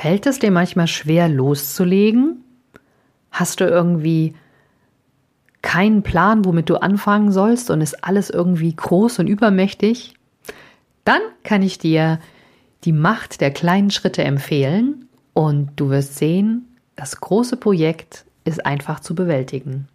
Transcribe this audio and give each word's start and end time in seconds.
Fällt 0.00 0.24
es 0.24 0.38
dir 0.38 0.50
manchmal 0.50 0.86
schwer 0.86 1.28
loszulegen? 1.28 2.42
Hast 3.30 3.60
du 3.60 3.66
irgendwie 3.66 4.34
keinen 5.60 6.02
Plan, 6.02 6.46
womit 6.46 6.70
du 6.70 6.76
anfangen 6.76 7.32
sollst 7.32 7.70
und 7.70 7.82
ist 7.82 8.02
alles 8.02 8.30
irgendwie 8.30 8.74
groß 8.74 9.18
und 9.18 9.26
übermächtig? 9.26 10.14
Dann 11.04 11.20
kann 11.44 11.60
ich 11.60 11.76
dir 11.76 12.18
die 12.84 12.92
Macht 12.92 13.42
der 13.42 13.50
kleinen 13.50 13.90
Schritte 13.90 14.24
empfehlen 14.24 15.06
und 15.34 15.72
du 15.76 15.90
wirst 15.90 16.16
sehen, 16.16 16.64
das 16.96 17.20
große 17.20 17.58
Projekt 17.58 18.24
ist 18.44 18.64
einfach 18.64 19.00
zu 19.00 19.14
bewältigen. 19.14 19.86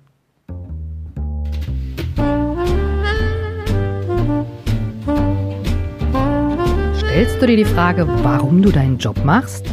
Stellst 6.95 7.41
du 7.41 7.47
dir 7.47 7.57
die 7.57 7.65
Frage, 7.65 8.07
warum 8.21 8.61
du 8.61 8.69
deinen 8.69 8.99
Job 8.99 9.25
machst? 9.25 9.65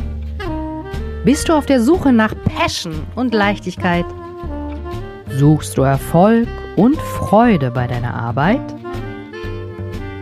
Bist 1.25 1.49
du 1.49 1.53
auf 1.53 1.67
der 1.67 1.81
Suche 1.81 2.13
nach 2.13 2.35
Passion 2.57 3.07
und 3.15 3.33
Leichtigkeit? 3.33 4.05
Suchst 5.31 5.79
du 5.79 5.83
Erfolg 5.83 6.49
und 6.75 6.97
Freude 6.97 7.71
bei 7.71 7.87
deiner 7.87 8.13
Arbeit? 8.13 8.61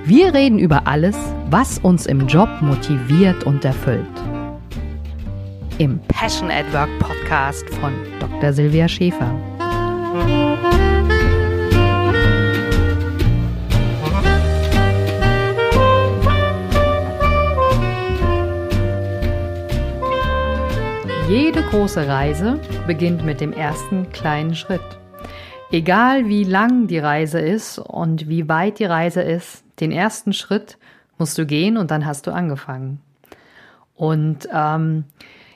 Wir 0.05 0.35
reden 0.35 0.59
über 0.59 0.87
alles, 0.87 1.17
was 1.49 1.79
uns 1.79 2.05
im 2.05 2.27
Job 2.27 2.51
motiviert 2.61 3.45
und 3.45 3.65
erfüllt. 3.65 4.05
Im 5.79 5.99
Passion 6.09 6.51
at 6.51 6.71
Work 6.75 6.91
Podcast 6.99 7.67
von 7.77 7.95
Dr. 8.21 8.53
Silvia 8.53 8.87
Schäfer. 8.87 9.35
Jede 21.31 21.63
große 21.63 22.09
Reise 22.09 22.59
beginnt 22.89 23.25
mit 23.25 23.41
dem 23.41 23.53
ersten 23.53 24.11
kleinen 24.11 24.57
Schritt. 24.57 24.81
Egal 25.71 26.27
wie 26.27 26.43
lang 26.43 26.89
die 26.89 26.99
Reise 26.99 27.39
ist 27.39 27.79
und 27.79 28.29
wie 28.29 28.49
weit 28.49 28.81
die 28.81 28.85
Reise 28.85 29.23
ist, 29.23 29.63
den 29.79 29.93
ersten 29.93 30.33
Schritt 30.33 30.77
musst 31.19 31.39
du 31.39 31.47
gehen 31.47 31.77
und 31.77 31.93
dann 31.93 32.05
hast 32.05 32.27
du 32.27 32.33
angefangen. 32.33 33.01
Und 33.95 34.49
ähm, 34.53 35.05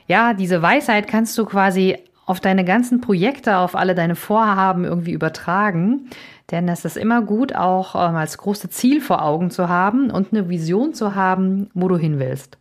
ja, 0.07 0.33
diese 0.33 0.61
Weisheit 0.61 1.07
kannst 1.07 1.37
du 1.37 1.43
quasi 1.43 1.97
auf 2.25 2.39
deine 2.39 2.63
ganzen 2.63 3.01
Projekte, 3.01 3.57
auf 3.57 3.75
alle 3.75 3.95
deine 3.95 4.15
Vorhaben 4.15 4.85
irgendwie 4.85 5.11
übertragen. 5.11 6.09
Denn 6.51 6.69
es 6.69 6.85
ist 6.85 6.95
immer 6.95 7.21
gut, 7.21 7.53
auch 7.53 7.95
ähm, 7.95 8.15
als 8.15 8.37
große 8.37 8.69
Ziel 8.69 9.01
vor 9.01 9.21
Augen 9.21 9.51
zu 9.51 9.67
haben 9.67 10.09
und 10.09 10.31
eine 10.31 10.47
Vision 10.47 10.93
zu 10.93 11.15
haben, 11.15 11.69
wo 11.73 11.89
du 11.89 11.97
hin 11.97 12.17
willst. 12.17 12.57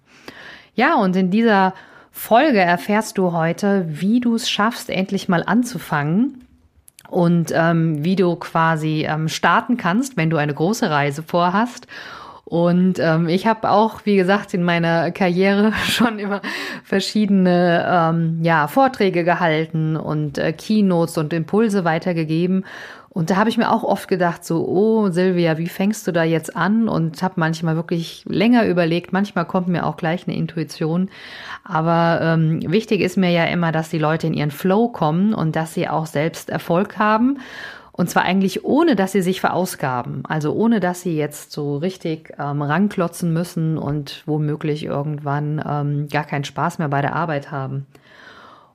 Ja, 0.75 0.97
und 0.97 1.15
in 1.15 1.31
dieser 1.31 1.75
Folge 2.17 2.61
erfährst 2.61 3.19
du 3.19 3.33
heute, 3.33 3.87
wie 3.89 4.21
du 4.21 4.37
es 4.37 4.49
schaffst, 4.49 4.89
endlich 4.89 5.29
mal 5.29 5.43
anzufangen 5.45 6.47
und 7.11 7.53
ähm, 7.53 8.05
wie 8.05 8.15
du 8.15 8.37
quasi 8.37 9.05
ähm, 9.07 9.29
starten 9.29 9.77
kannst, 9.77 10.17
wenn 10.17 10.31
du 10.31 10.37
eine 10.37 10.55
große 10.55 10.89
Reise 10.89 11.25
vorhast. 11.25 11.89
Und 12.45 13.01
ähm, 13.01 13.29
ich 13.29 13.49
habe 13.49 13.69
auch, 13.69 14.03
wie 14.05 14.15
gesagt, 14.15 14.55
in 14.55 14.63
meiner 14.63 15.11
Karriere 15.11 15.73
schon 15.89 16.21
immer 16.21 16.41
verschiedene 16.85 17.85
ähm, 17.91 18.39
ja, 18.43 18.69
Vorträge 18.69 19.25
gehalten 19.25 19.97
und 19.97 20.39
äh, 20.39 20.53
Keynotes 20.53 21.19
und 21.19 21.33
Impulse 21.33 21.85
weitergegeben. 21.85 22.65
Und 23.15 23.31
da 23.31 23.37
habe 23.37 23.49
ich 23.49 23.57
mir 23.57 23.71
auch 23.71 23.85
oft 23.85 24.09
gedacht, 24.09 24.45
so, 24.45 24.67
oh 24.67 25.09
Silvia, 25.09 25.57
wie 25.57 25.69
fängst 25.69 26.05
du 26.09 26.13
da 26.13 26.25
jetzt 26.25 26.57
an? 26.57 26.89
Und 26.89 27.23
habe 27.23 27.35
manchmal 27.37 27.77
wirklich 27.77 28.25
länger 28.29 28.67
überlegt. 28.67 29.13
Manchmal 29.13 29.45
kommt 29.47 29.69
mir 29.69 29.87
auch 29.87 29.97
gleich 29.97 30.27
eine 30.27 30.37
Intuition. 30.37 31.09
Aber 31.63 32.19
ähm, 32.21 32.61
wichtig 32.71 33.01
ist 33.01 33.17
mir 33.17 33.31
ja 33.31 33.45
immer, 33.45 33.71
dass 33.71 33.89
die 33.89 34.01
Leute 34.01 34.27
in 34.27 34.35
ihren 34.35 34.51
Flow 34.51 34.89
kommen 34.89 35.33
und 35.33 35.55
dass 35.55 35.75
sie 35.75 35.89
auch 35.89 36.07
selbst 36.07 36.51
Erfolg 36.51 36.99
haben. 36.99 37.39
Und 37.93 38.11
zwar 38.11 38.25
eigentlich 38.25 38.65
ohne, 38.65 38.97
dass 38.97 39.13
sie 39.13 39.23
sich 39.23 39.41
verausgaben. 39.41 40.25
Also 40.27 40.53
ohne, 40.53 40.81
dass 40.81 41.03
sie 41.03 41.17
jetzt 41.17 41.53
so 41.53 41.77
richtig 41.77 42.33
ähm, 42.41 42.63
ranklotzen 42.63 43.33
müssen 43.33 43.79
und 43.79 44.25
womöglich 44.27 44.85
irgendwann 44.85 45.63
ähm, 45.65 46.09
gar 46.09 46.25
keinen 46.25 46.43
Spaß 46.43 46.81
mehr 46.81 46.89
bei 46.89 47.01
der 47.01 47.15
Arbeit 47.15 47.53
haben. 47.53 47.87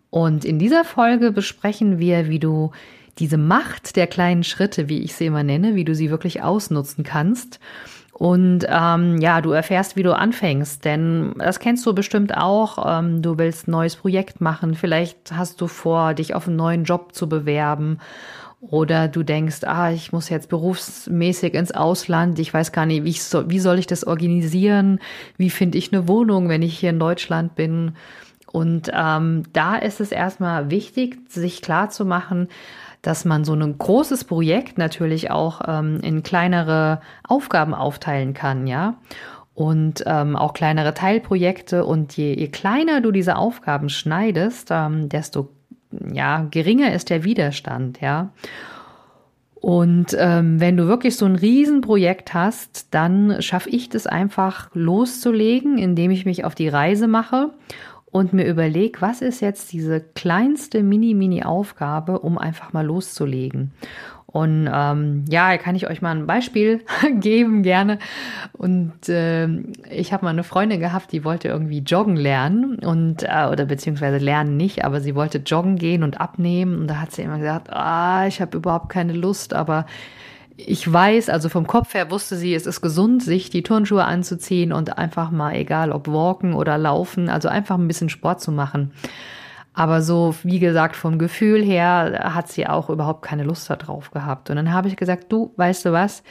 Und 0.10 0.46
in 0.46 0.60
dieser 0.60 0.86
Folge 0.86 1.34
besprechen 1.34 2.00
wir, 2.00 2.30
wie 2.30 2.40
du 2.40 2.72
diese 3.20 3.38
Macht 3.38 3.96
der 3.96 4.08
kleinen 4.08 4.44
Schritte, 4.44 4.90
wie 4.90 5.00
ich 5.00 5.16
sie 5.16 5.28
immer 5.28 5.44
nenne, 5.44 5.76
wie 5.76 5.86
du 5.86 5.94
sie 5.94 6.10
wirklich 6.10 6.42
ausnutzen 6.42 7.04
kannst. 7.04 7.60
Und 8.14 8.66
ähm, 8.68 9.22
ja, 9.22 9.40
du 9.40 9.52
erfährst, 9.52 9.96
wie 9.96 10.04
du 10.04 10.14
anfängst, 10.14 10.84
denn 10.84 11.34
das 11.38 11.60
kennst 11.60 11.86
du 11.86 11.94
bestimmt 11.94 12.36
auch. 12.36 12.86
Ähm, 12.86 13.22
du 13.22 13.38
willst 13.38 13.68
ein 13.68 13.72
neues 13.72 13.96
Projekt 13.96 14.42
machen, 14.42 14.76
vielleicht 14.76 15.32
hast 15.32 15.62
du 15.62 15.68
vor, 15.68 16.14
dich 16.14 16.36
auf 16.36 16.48
einen 16.48 16.58
neuen 16.58 16.84
Job 16.84 17.16
zu 17.16 17.30
bewerben. 17.30 18.00
Oder 18.60 19.08
du 19.08 19.24
denkst, 19.24 19.64
ah, 19.64 19.90
ich 19.90 20.12
muss 20.12 20.28
jetzt 20.28 20.50
berufsmäßig 20.50 21.54
ins 21.54 21.72
Ausland, 21.72 22.40
ich 22.40 22.54
weiß 22.54 22.74
gar 22.74 22.86
nicht, 22.86 23.06
wie, 23.06 23.14
so, 23.14 23.50
wie 23.50 23.60
soll 23.60 23.80
ich 23.80 23.88
das 23.88 24.06
organisieren? 24.06 25.00
Wie 25.38 25.50
finde 25.50 25.78
ich 25.78 25.94
eine 25.94 26.10
Wohnung, 26.10 26.50
wenn 26.50 26.62
ich 26.62 26.78
hier 26.78 26.90
in 26.90 27.00
Deutschland 27.00 27.56
bin? 27.56 27.94
Und 28.52 28.92
ähm, 28.94 29.44
da 29.54 29.78
ist 29.78 30.02
es 30.02 30.12
erstmal 30.12 30.70
wichtig, 30.72 31.20
sich 31.30 31.62
klar 31.62 31.90
zu 31.90 32.04
machen, 32.04 32.50
dass 33.02 33.26
man 33.26 33.46
so 33.46 33.54
ein 33.54 33.78
großes 33.78 34.26
Projekt 34.26 34.78
natürlich 34.78 35.32
auch 35.32 35.62
ähm, 35.68 36.00
in 36.02 36.24
kleinere 36.24 37.02
Aufgaben 37.28 37.74
aufteilen 37.74 38.34
kann, 38.34 38.68
ja. 38.68 38.96
Und 39.54 40.04
ähm, 40.06 40.38
auch 40.38 40.54
kleinere 40.54 40.94
Teilprojekte. 40.94 41.84
Und 41.84 42.16
je, 42.16 42.34
je 42.34 42.48
kleiner 42.48 43.02
du 43.02 43.12
diese 43.12 43.36
Aufgaben 43.36 43.90
schneidest, 43.90 44.70
ähm, 44.72 45.10
desto 45.10 45.50
ja, 46.14 46.48
geringer 46.50 46.94
ist 46.94 47.10
der 47.10 47.24
Widerstand, 47.24 48.00
ja. 48.00 48.30
Und 49.56 50.16
ähm, 50.18 50.62
wenn 50.62 50.78
du 50.78 50.88
wirklich 50.88 51.18
so 51.18 51.26
ein 51.26 51.36
Riesenprojekt 51.36 52.34
hast, 52.34 52.94
dann 52.94 53.42
schaffe 53.42 53.70
ich 53.70 53.90
das 53.90 54.08
einfach 54.08 54.70
loszulegen, 54.74 55.78
indem 55.78 56.12
ich 56.12 56.26
mich 56.26 56.46
auf 56.46 56.56
die 56.56 56.70
Reise 56.70 57.08
mache 57.08 57.50
und 58.12 58.34
mir 58.34 58.46
überlege, 58.46 59.02
was 59.02 59.22
ist 59.22 59.42
jetzt 59.42 59.72
diese 59.72 60.02
kleinste 60.02 60.84
Mini-Mini-Aufgabe, 60.84 62.20
um 62.20 62.38
einfach 62.38 62.74
mal 62.74 62.86
loszulegen. 62.86 63.72
Und 64.32 64.70
ähm, 64.72 65.26
ja, 65.28 65.58
kann 65.58 65.76
ich 65.76 65.90
euch 65.90 66.04
mal 66.04 66.16
ein 66.16 66.28
Beispiel 66.28 66.82
geben, 67.20 67.64
gerne. 67.64 67.98
Und 68.54 69.10
äh, 69.10 69.48
ich 69.90 70.14
habe 70.14 70.26
mal 70.26 70.32
eine 70.32 70.44
Freundin 70.44 70.80
gehabt, 70.80 71.12
die 71.12 71.24
wollte 71.24 71.48
irgendwie 71.48 71.80
joggen 71.80 72.16
lernen 72.16 72.78
und 72.78 73.24
äh, 73.24 73.48
oder 73.52 73.66
beziehungsweise 73.66 74.18
lernen 74.18 74.56
nicht, 74.56 74.86
aber 74.86 75.02
sie 75.02 75.16
wollte 75.16 75.40
joggen 75.40 75.78
gehen 75.78 76.04
und 76.04 76.22
abnehmen. 76.22 76.82
Und 76.82 76.88
da 76.88 77.02
hat 77.02 77.12
sie 77.12 77.24
immer 77.24 77.40
gesagt, 77.40 77.72
ah, 77.72 78.28
ich 78.28 78.40
habe 78.40 78.58
überhaupt 78.58 78.90
keine 78.90 79.14
Lust, 79.14 79.56
aber 79.56 79.88
ich 80.66 80.92
weiß, 80.92 81.30
also 81.30 81.50
vom 81.50 81.68
Kopf 81.68 81.94
her 81.94 82.12
wusste 82.12 82.36
sie, 82.36 82.54
es 82.54 82.66
ist 82.66 82.82
gesund, 82.82 83.24
sich 83.24 83.50
die 83.50 83.64
Turnschuhe 83.64 84.04
anzuziehen 84.04 84.74
und 84.74 84.98
einfach 84.98 85.32
mal, 85.32 85.56
egal 85.56 85.92
ob 85.92 86.08
walken 86.08 86.54
oder 86.54 86.78
laufen, 86.78 87.30
also 87.30 87.48
einfach 87.48 87.78
ein 87.78 87.88
bisschen 87.88 88.10
Sport 88.10 88.42
zu 88.42 88.52
machen. 88.52 88.92
Aber 89.74 90.02
so, 90.02 90.36
wie 90.44 90.60
gesagt, 90.60 90.96
vom 90.96 91.18
Gefühl 91.20 91.64
her 91.64 92.32
hat 92.34 92.50
sie 92.50 92.68
auch 92.68 92.90
überhaupt 92.90 93.22
keine 93.22 93.44
Lust 93.44 93.70
darauf 93.70 94.12
gehabt. 94.12 94.50
Und 94.50 94.58
dann 94.58 94.74
habe 94.74 94.90
ich 94.90 94.98
gesagt, 94.98 95.32
du, 95.32 95.54
weißt 95.56 95.86
du 95.86 95.94
was? 95.94 96.24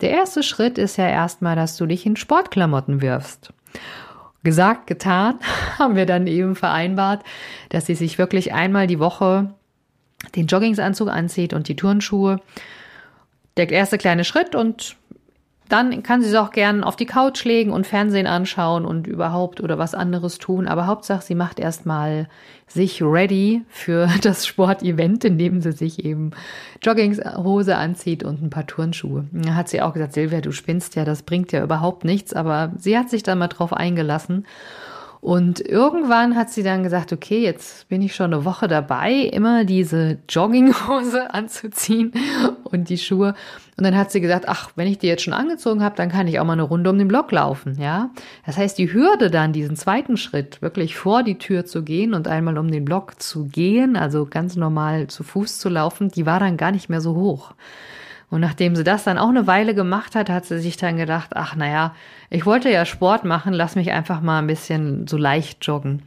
Der 0.00 0.10
erste 0.10 0.42
Schritt 0.42 0.78
ist 0.78 0.96
ja 0.96 1.06
erstmal, 1.06 1.54
dass 1.54 1.76
du 1.76 1.86
dich 1.86 2.06
in 2.06 2.16
Sportklamotten 2.16 3.00
wirfst. 3.00 3.52
Gesagt, 4.42 4.86
getan, 4.86 5.38
haben 5.78 5.94
wir 5.94 6.06
dann 6.06 6.26
eben 6.26 6.56
vereinbart, 6.56 7.22
dass 7.68 7.86
sie 7.86 7.94
sich 7.94 8.18
wirklich 8.18 8.52
einmal 8.52 8.86
die 8.86 8.98
Woche 8.98 9.54
den 10.34 10.46
Joggingsanzug 10.46 11.08
anzieht 11.08 11.52
und 11.52 11.68
die 11.68 11.76
Turnschuhe 11.76 12.40
der 13.58 13.70
erste 13.70 13.98
kleine 13.98 14.24
Schritt 14.24 14.54
und 14.54 14.96
dann 15.68 16.02
kann 16.02 16.22
sie 16.22 16.30
es 16.30 16.34
auch 16.34 16.50
gern 16.50 16.82
auf 16.82 16.96
die 16.96 17.04
Couch 17.04 17.44
legen 17.44 17.72
und 17.72 17.86
Fernsehen 17.86 18.26
anschauen 18.26 18.86
und 18.86 19.06
überhaupt 19.06 19.60
oder 19.60 19.76
was 19.76 19.94
anderes 19.94 20.38
tun. 20.38 20.66
Aber 20.66 20.86
Hauptsache, 20.86 21.22
sie 21.22 21.34
macht 21.34 21.60
erstmal 21.60 22.28
sich 22.66 23.02
ready 23.02 23.62
für 23.68 24.08
das 24.22 24.46
Sportevent, 24.46 25.24
indem 25.24 25.60
sie 25.60 25.72
sich 25.72 26.04
eben 26.04 26.30
Jogginghose 26.82 27.76
anzieht 27.76 28.24
und 28.24 28.42
ein 28.42 28.50
paar 28.50 28.66
Turnschuhe. 28.66 29.26
Da 29.32 29.54
hat 29.54 29.68
sie 29.68 29.82
auch 29.82 29.92
gesagt, 29.92 30.14
Silvia, 30.14 30.40
du 30.40 30.52
spinnst 30.52 30.96
ja, 30.96 31.04
das 31.04 31.22
bringt 31.22 31.52
ja 31.52 31.62
überhaupt 31.62 32.04
nichts. 32.04 32.32
Aber 32.32 32.72
sie 32.78 32.96
hat 32.96 33.10
sich 33.10 33.22
dann 33.22 33.38
mal 33.38 33.48
drauf 33.48 33.74
eingelassen 33.74 34.46
und 35.20 35.60
irgendwann 35.60 36.36
hat 36.36 36.50
sie 36.50 36.62
dann 36.62 36.84
gesagt, 36.84 37.12
okay, 37.12 37.42
jetzt 37.42 37.88
bin 37.88 38.02
ich 38.02 38.14
schon 38.14 38.32
eine 38.32 38.44
Woche 38.44 38.68
dabei, 38.68 39.12
immer 39.12 39.64
diese 39.64 40.18
Jogginghose 40.28 41.34
anzuziehen 41.34 42.12
und 42.72 42.88
die 42.88 42.98
Schuhe. 42.98 43.34
Und 43.76 43.84
dann 43.84 43.96
hat 43.96 44.10
sie 44.10 44.20
gesagt, 44.20 44.48
ach, 44.48 44.70
wenn 44.76 44.86
ich 44.86 44.98
die 44.98 45.06
jetzt 45.06 45.22
schon 45.22 45.34
angezogen 45.34 45.82
habe, 45.82 45.96
dann 45.96 46.10
kann 46.10 46.26
ich 46.28 46.40
auch 46.40 46.44
mal 46.44 46.54
eine 46.54 46.62
Runde 46.62 46.90
um 46.90 46.98
den 46.98 47.08
Block 47.08 47.32
laufen, 47.32 47.76
ja. 47.80 48.10
Das 48.46 48.56
heißt, 48.56 48.78
die 48.78 48.92
Hürde 48.92 49.30
dann, 49.30 49.52
diesen 49.52 49.76
zweiten 49.76 50.16
Schritt, 50.16 50.62
wirklich 50.62 50.96
vor 50.96 51.22
die 51.22 51.38
Tür 51.38 51.64
zu 51.64 51.82
gehen 51.82 52.14
und 52.14 52.28
einmal 52.28 52.58
um 52.58 52.70
den 52.70 52.84
Block 52.84 53.20
zu 53.20 53.46
gehen, 53.46 53.96
also 53.96 54.26
ganz 54.26 54.56
normal 54.56 55.06
zu 55.08 55.22
Fuß 55.22 55.58
zu 55.58 55.68
laufen, 55.68 56.08
die 56.08 56.26
war 56.26 56.40
dann 56.40 56.56
gar 56.56 56.72
nicht 56.72 56.88
mehr 56.88 57.00
so 57.00 57.14
hoch. 57.14 57.52
Und 58.30 58.40
nachdem 58.40 58.76
sie 58.76 58.84
das 58.84 59.04
dann 59.04 59.18
auch 59.18 59.30
eine 59.30 59.46
Weile 59.46 59.74
gemacht 59.74 60.14
hat, 60.14 60.28
hat 60.28 60.44
sie 60.44 60.58
sich 60.58 60.76
dann 60.76 60.98
gedacht, 60.98 61.30
ach 61.34 61.56
naja, 61.56 61.94
ich 62.28 62.44
wollte 62.44 62.70
ja 62.70 62.84
Sport 62.84 63.24
machen, 63.24 63.54
lass 63.54 63.74
mich 63.74 63.90
einfach 63.92 64.20
mal 64.20 64.40
ein 64.40 64.46
bisschen 64.46 65.06
so 65.06 65.16
leicht 65.16 65.66
joggen. 65.66 66.02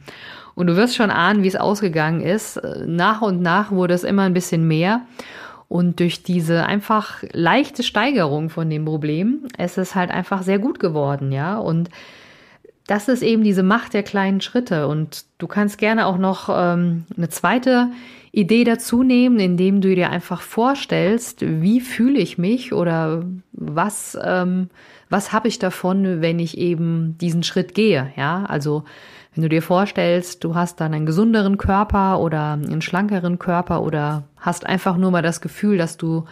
Und 0.54 0.66
du 0.66 0.76
wirst 0.76 0.94
schon 0.94 1.10
ahnen, 1.10 1.42
wie 1.42 1.48
es 1.48 1.56
ausgegangen 1.56 2.20
ist. 2.20 2.60
Nach 2.86 3.22
und 3.22 3.40
nach 3.40 3.70
wurde 3.70 3.94
es 3.94 4.04
immer 4.04 4.22
ein 4.22 4.34
bisschen 4.34 4.68
mehr. 4.68 5.00
Und 5.72 6.00
durch 6.00 6.22
diese 6.22 6.66
einfach 6.66 7.24
leichte 7.32 7.82
Steigerung 7.82 8.50
von 8.50 8.68
dem 8.68 8.84
Problem, 8.84 9.48
es 9.56 9.78
ist 9.78 9.94
halt 9.94 10.10
einfach 10.10 10.42
sehr 10.42 10.58
gut 10.58 10.78
geworden, 10.78 11.32
ja. 11.32 11.56
Und 11.56 11.88
das 12.86 13.08
ist 13.08 13.22
eben 13.22 13.42
diese 13.42 13.62
Macht 13.62 13.94
der 13.94 14.02
kleinen 14.02 14.42
Schritte. 14.42 14.86
Und 14.86 15.24
du 15.38 15.46
kannst 15.46 15.78
gerne 15.78 16.04
auch 16.04 16.18
noch 16.18 16.50
ähm, 16.54 17.06
eine 17.16 17.30
zweite 17.30 17.88
Idee 18.32 18.64
dazu 18.64 19.02
nehmen, 19.02 19.38
indem 19.38 19.82
du 19.82 19.94
dir 19.94 20.08
einfach 20.08 20.40
vorstellst, 20.40 21.42
wie 21.42 21.80
fühle 21.80 22.18
ich 22.18 22.38
mich 22.38 22.72
oder 22.72 23.24
was, 23.52 24.18
ähm, 24.24 24.70
was 25.10 25.34
habe 25.34 25.48
ich 25.48 25.58
davon, 25.58 26.22
wenn 26.22 26.38
ich 26.38 26.56
eben 26.56 27.18
diesen 27.18 27.42
Schritt 27.42 27.74
gehe. 27.74 28.10
Ja, 28.16 28.44
also 28.44 28.84
wenn 29.34 29.42
du 29.42 29.50
dir 29.50 29.60
vorstellst, 29.60 30.44
du 30.44 30.54
hast 30.54 30.80
dann 30.80 30.94
einen 30.94 31.04
gesünderen 31.04 31.58
Körper 31.58 32.20
oder 32.20 32.52
einen 32.52 32.80
schlankeren 32.80 33.38
Körper 33.38 33.82
oder 33.82 34.24
hast 34.38 34.64
einfach 34.64 34.96
nur 34.96 35.10
mal 35.10 35.22
das 35.22 35.42
Gefühl, 35.42 35.76
dass 35.76 35.98
du 35.98 36.24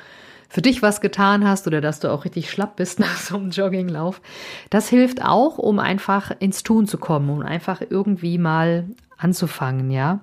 für 0.48 0.62
dich 0.62 0.82
was 0.82 1.02
getan 1.02 1.46
hast 1.46 1.66
oder 1.66 1.82
dass 1.82 2.00
du 2.00 2.10
auch 2.10 2.24
richtig 2.24 2.50
schlapp 2.50 2.76
bist 2.76 2.98
nach 2.98 3.16
so 3.16 3.36
einem 3.36 3.50
Jogginglauf. 3.50 4.22
Das 4.70 4.88
hilft 4.88 5.22
auch, 5.22 5.58
um 5.58 5.78
einfach 5.78 6.32
ins 6.40 6.62
Tun 6.62 6.86
zu 6.86 6.96
kommen 6.96 7.28
und 7.28 7.42
einfach 7.42 7.82
irgendwie 7.88 8.38
mal 8.38 8.86
anzufangen, 9.18 9.90
ja. 9.90 10.20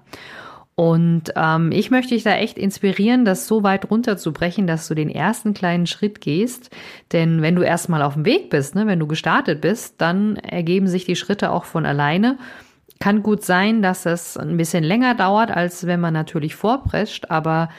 Und 0.79 1.33
ähm, 1.35 1.71
ich 1.71 1.89
möchte 1.89 2.13
dich 2.13 2.21
da 2.21 2.35
echt 2.35 2.59
inspirieren, 2.59 3.25
das 3.25 3.47
so 3.47 3.63
weit 3.63 3.89
runterzubrechen, 3.89 4.67
dass 4.67 4.87
du 4.87 4.93
den 4.93 5.09
ersten 5.09 5.55
kleinen 5.55 5.87
Schritt 5.87 6.21
gehst. 6.21 6.69
Denn 7.11 7.41
wenn 7.41 7.55
du 7.55 7.63
erstmal 7.63 8.03
auf 8.03 8.13
dem 8.13 8.25
Weg 8.25 8.51
bist, 8.51 8.75
ne, 8.75 8.85
wenn 8.85 8.99
du 8.99 9.07
gestartet 9.07 9.59
bist, 9.59 9.95
dann 9.97 10.35
ergeben 10.35 10.87
sich 10.87 11.03
die 11.03 11.15
Schritte 11.15 11.49
auch 11.49 11.65
von 11.65 11.87
alleine. 11.87 12.37
Kann 12.99 13.23
gut 13.23 13.43
sein, 13.43 13.81
dass 13.81 14.05
es 14.05 14.37
ein 14.37 14.55
bisschen 14.55 14.83
länger 14.83 15.15
dauert, 15.15 15.49
als 15.49 15.87
wenn 15.87 15.99
man 15.99 16.13
natürlich 16.13 16.53
vorprescht, 16.55 17.31
aber 17.31 17.69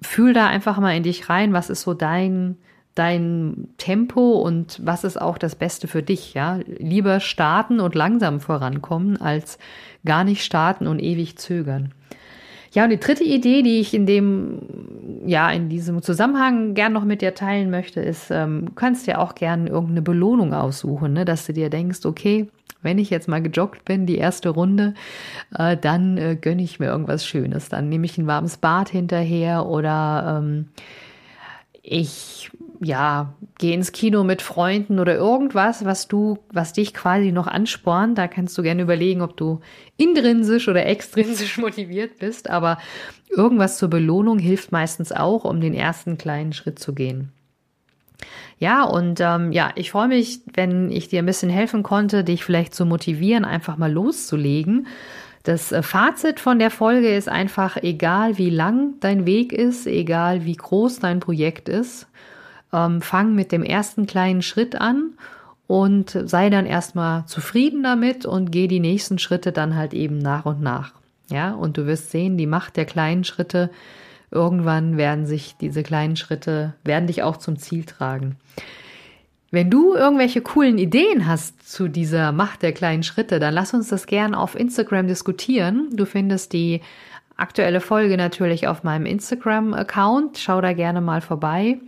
fühl 0.00 0.32
da 0.32 0.46
einfach 0.46 0.78
mal 0.78 0.96
in 0.96 1.02
dich 1.02 1.28
rein, 1.28 1.52
was 1.52 1.70
ist 1.70 1.82
so 1.82 1.92
dein, 1.92 2.56
dein 2.94 3.66
Tempo 3.78 4.34
und 4.34 4.80
was 4.84 5.02
ist 5.02 5.20
auch 5.20 5.38
das 5.38 5.56
Beste 5.56 5.88
für 5.88 6.04
dich, 6.04 6.34
ja? 6.34 6.60
Lieber 6.66 7.18
starten 7.18 7.80
und 7.80 7.96
langsam 7.96 8.38
vorankommen, 8.38 9.20
als 9.20 9.58
gar 10.04 10.22
nicht 10.22 10.44
starten 10.44 10.86
und 10.86 11.00
ewig 11.00 11.36
zögern. 11.36 11.94
Ja, 12.72 12.84
und 12.84 12.90
die 12.90 13.00
dritte 13.00 13.24
Idee, 13.24 13.62
die 13.62 13.80
ich 13.80 13.94
in 13.94 14.06
dem, 14.06 14.58
ja, 15.26 15.50
in 15.50 15.68
diesem 15.68 16.02
Zusammenhang 16.02 16.74
gern 16.74 16.92
noch 16.92 17.04
mit 17.04 17.22
dir 17.22 17.34
teilen 17.34 17.70
möchte, 17.70 18.00
ist, 18.00 18.30
ähm, 18.30 18.66
du 18.66 18.72
kannst 18.72 19.06
dir 19.06 19.20
auch 19.20 19.34
gern 19.34 19.66
irgendeine 19.66 20.02
Belohnung 20.02 20.52
aussuchen, 20.52 21.12
ne? 21.14 21.24
dass 21.24 21.46
du 21.46 21.52
dir 21.52 21.70
denkst, 21.70 22.04
okay, 22.04 22.48
wenn 22.82 22.98
ich 22.98 23.10
jetzt 23.10 23.28
mal 23.28 23.42
gejoggt 23.42 23.84
bin, 23.84 24.06
die 24.06 24.18
erste 24.18 24.50
Runde, 24.50 24.94
äh, 25.56 25.76
dann 25.76 26.16
äh, 26.16 26.36
gönne 26.40 26.62
ich 26.62 26.78
mir 26.78 26.86
irgendwas 26.86 27.26
Schönes. 27.26 27.68
Dann 27.68 27.88
nehme 27.88 28.06
ich 28.06 28.18
ein 28.18 28.26
warmes 28.26 28.56
Bad 28.56 28.88
hinterher 28.90 29.66
oder 29.66 30.40
ähm, 30.40 30.68
ich 31.82 32.50
ja, 32.80 33.34
geh 33.58 33.72
ins 33.72 33.92
Kino 33.92 34.22
mit 34.22 34.40
Freunden 34.42 35.00
oder 35.00 35.16
irgendwas, 35.16 35.84
was 35.84 36.06
du, 36.06 36.38
was 36.52 36.72
dich 36.72 36.94
quasi 36.94 37.32
noch 37.32 37.46
anspornt. 37.46 38.18
Da 38.18 38.28
kannst 38.28 38.56
du 38.56 38.62
gerne 38.62 38.82
überlegen, 38.82 39.20
ob 39.20 39.36
du 39.36 39.60
intrinsisch 39.96 40.68
oder 40.68 40.86
extrinsisch 40.86 41.58
motiviert 41.58 42.18
bist. 42.18 42.48
Aber 42.48 42.78
irgendwas 43.30 43.78
zur 43.78 43.90
Belohnung 43.90 44.38
hilft 44.38 44.70
meistens 44.70 45.12
auch, 45.12 45.44
um 45.44 45.60
den 45.60 45.74
ersten 45.74 46.18
kleinen 46.18 46.52
Schritt 46.52 46.78
zu 46.78 46.94
gehen. 46.94 47.32
Ja, 48.58 48.84
und 48.84 49.20
ähm, 49.20 49.52
ja, 49.52 49.70
ich 49.76 49.90
freue 49.92 50.08
mich, 50.08 50.40
wenn 50.54 50.90
ich 50.90 51.08
dir 51.08 51.20
ein 51.20 51.26
bisschen 51.26 51.50
helfen 51.50 51.82
konnte, 51.82 52.24
dich 52.24 52.44
vielleicht 52.44 52.74
zu 52.74 52.84
motivieren, 52.86 53.44
einfach 53.44 53.76
mal 53.76 53.92
loszulegen. 53.92 54.88
Das 55.44 55.70
äh, 55.70 55.82
Fazit 55.82 56.40
von 56.40 56.58
der 56.58 56.70
Folge 56.70 57.14
ist 57.14 57.28
einfach, 57.28 57.76
egal 57.76 58.36
wie 58.38 58.50
lang 58.50 58.94
dein 59.00 59.26
Weg 59.26 59.52
ist, 59.52 59.86
egal 59.86 60.44
wie 60.44 60.56
groß 60.56 60.98
dein 60.98 61.20
Projekt 61.20 61.68
ist, 61.68 62.08
ähm, 62.72 63.00
fang 63.00 63.34
mit 63.34 63.52
dem 63.52 63.62
ersten 63.62 64.06
kleinen 64.06 64.42
Schritt 64.42 64.80
an 64.80 65.14
und 65.66 66.18
sei 66.24 66.50
dann 66.50 66.66
erstmal 66.66 67.26
zufrieden 67.26 67.82
damit 67.82 68.26
und 68.26 68.50
geh 68.50 68.68
die 68.68 68.80
nächsten 68.80 69.18
Schritte 69.18 69.52
dann 69.52 69.76
halt 69.76 69.94
eben 69.94 70.18
nach 70.18 70.46
und 70.46 70.62
nach. 70.62 70.92
Ja, 71.30 71.52
und 71.52 71.76
du 71.76 71.86
wirst 71.86 72.10
sehen, 72.10 72.38
die 72.38 72.46
Macht 72.46 72.76
der 72.76 72.86
kleinen 72.86 73.22
Schritte, 73.24 73.70
irgendwann 74.30 74.96
werden 74.96 75.26
sich 75.26 75.56
diese 75.60 75.82
kleinen 75.82 76.16
Schritte, 76.16 76.74
werden 76.84 77.06
dich 77.06 77.22
auch 77.22 77.36
zum 77.36 77.58
Ziel 77.58 77.84
tragen. 77.84 78.36
Wenn 79.50 79.70
du 79.70 79.94
irgendwelche 79.94 80.42
coolen 80.42 80.76
Ideen 80.76 81.26
hast 81.26 81.70
zu 81.70 81.88
dieser 81.88 82.32
Macht 82.32 82.62
der 82.62 82.72
kleinen 82.72 83.02
Schritte, 83.02 83.38
dann 83.38 83.54
lass 83.54 83.72
uns 83.72 83.88
das 83.88 84.06
gern 84.06 84.34
auf 84.34 84.54
Instagram 84.54 85.06
diskutieren. 85.06 85.88
Du 85.92 86.04
findest 86.04 86.52
die 86.52 86.82
aktuelle 87.36 87.80
Folge 87.80 88.18
natürlich 88.18 88.68
auf 88.68 88.84
meinem 88.84 89.06
Instagram-Account. 89.06 90.38
Schau 90.38 90.60
da 90.60 90.74
gerne 90.74 91.00
mal 91.00 91.22
vorbei. 91.22 91.78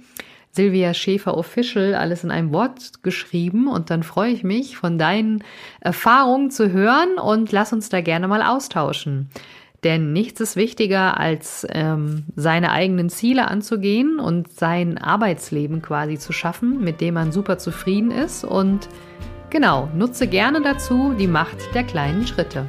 Silvia 0.52 0.94
Schäfer 0.94 1.37
Official, 1.37 1.94
alles 1.94 2.25
in 2.25 2.31
einem 2.31 2.52
Wort 2.52 3.02
geschrieben. 3.02 3.69
Und 3.69 3.91
dann 3.91 4.02
freue 4.02 4.31
ich 4.31 4.43
mich, 4.43 4.76
von 4.76 4.99
deinen 4.99 5.44
Erfahrungen 5.81 6.50
zu 6.50 6.73
hören 6.73 7.19
und 7.23 7.52
lass 7.52 7.73
uns 7.73 7.88
da 7.88 8.00
gerne 8.00 8.29
mal 8.29 8.43
austauschen. 8.43 9.31
Denn 9.85 10.12
nichts 10.12 10.41
ist 10.41 10.56
wichtiger, 10.56 11.19
als 11.19 11.67
ähm, 11.70 12.25
seine 12.37 12.70
eigenen 12.70 13.08
Ziele 13.08 13.49
anzugehen 13.49 14.19
und 14.19 14.52
sein 14.52 14.99
Arbeitsleben 14.99 15.81
quasi 15.81 16.19
zu 16.19 16.32
schaffen, 16.32 16.81
mit 16.81 17.00
dem 17.00 17.14
man 17.14 17.32
super 17.32 17.56
zufrieden 17.56 18.11
ist. 18.11 18.44
Und 18.44 18.88
genau, 19.49 19.88
nutze 19.94 20.26
gerne 20.26 20.61
dazu 20.61 21.14
die 21.19 21.29
Macht 21.29 21.75
der 21.75 21.85
kleinen 21.85 22.26
Schritte. 22.26 22.69